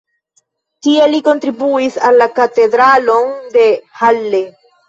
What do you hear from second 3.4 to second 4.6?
de Halle.